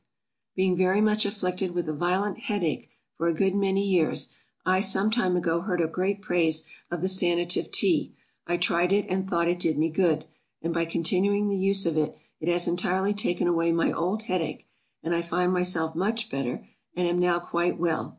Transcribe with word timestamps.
BEING 0.55 0.75
very 0.77 0.99
much 0.99 1.27
afflicted 1.27 1.75
with 1.75 1.87
a 1.87 1.93
violent 1.93 2.39
head 2.39 2.63
ache 2.63 2.89
for 3.13 3.27
a 3.27 3.35
great 3.35 3.53
many 3.53 3.85
years, 3.87 4.29
I 4.65 4.79
some 4.79 5.11
time 5.11 5.37
ago 5.37 5.61
heard 5.61 5.79
a 5.79 5.85
great 5.85 6.23
praise 6.23 6.63
of 6.89 7.01
the 7.01 7.07
Sanative 7.07 7.69
Tea; 7.71 8.11
I 8.47 8.57
tried 8.57 8.91
it 8.91 9.05
and 9.09 9.29
thought 9.29 9.47
it 9.47 9.59
did 9.59 9.77
me 9.77 9.91
good, 9.91 10.25
and 10.59 10.73
by 10.73 10.85
continuing 10.85 11.49
the 11.49 11.55
use 11.55 11.85
of 11.85 11.97
it, 11.97 12.17
it 12.39 12.47
has 12.49 12.67
entirely 12.67 13.13
taken 13.13 13.47
away 13.47 13.71
my 13.71 13.91
old 13.91 14.23
head 14.23 14.41
ache, 14.41 14.67
and 15.03 15.13
I 15.13 15.21
find 15.21 15.53
myself 15.53 15.93
much 15.93 16.29
better, 16.31 16.67
and 16.95 17.07
am 17.07 17.19
now 17.19 17.37
quite 17.39 17.77
well. 17.77 18.09